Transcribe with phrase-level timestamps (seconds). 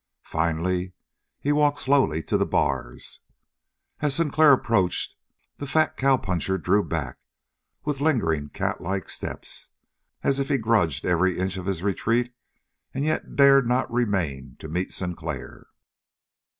[0.25, 0.93] Finally
[1.39, 3.19] he walked slowly to the bars.
[3.99, 5.15] As Sinclair approached,
[5.57, 7.19] the fat cowpuncher drew back,
[7.85, 9.69] with lingering catlike steps,
[10.23, 12.33] as if he grudged every inch of his retreat
[12.95, 15.67] and yet dared not remain to meet Sinclair.